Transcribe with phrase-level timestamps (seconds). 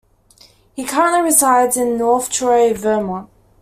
[0.73, 3.29] He currently resides in North Troy, Vermont.